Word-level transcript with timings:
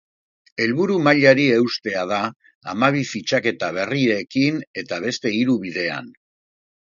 Helburua 0.63 1.01
mailari 1.07 1.43
eustea 1.57 2.05
da, 2.11 2.21
hamabi 2.73 3.03
fitxaketa 3.11 3.69
berrirekin, 3.77 4.59
eta 4.85 4.99
beste 5.05 5.35
hiru 5.37 5.61
bidean. 5.69 6.11